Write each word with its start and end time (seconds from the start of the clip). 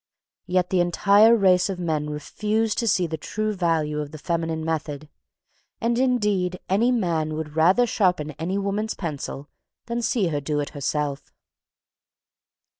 Yet 0.47 0.71
the 0.71 0.79
entire 0.79 1.35
race 1.35 1.69
of 1.69 1.77
men 1.77 2.09
refuse 2.09 2.73
to 2.73 2.87
see 2.87 3.05
the 3.05 3.19
true 3.19 3.53
value 3.53 3.99
of 3.99 4.09
the 4.09 4.17
feminine 4.17 4.65
method, 4.65 5.09
and, 5.79 5.99
indeed, 5.99 6.59
any 6.67 6.91
man 6.91 7.35
would 7.35 7.55
rather 7.55 7.85
sharpen 7.85 8.31
any 8.39 8.57
woman's 8.57 8.95
pencil 8.95 9.47
than 9.85 10.01
see 10.01 10.29
her 10.29 10.41
do 10.41 10.59
it 10.59 10.69
herself. 10.71 11.31